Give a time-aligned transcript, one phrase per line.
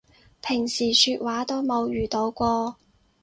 [0.41, 2.75] 平時說話都冇遇到過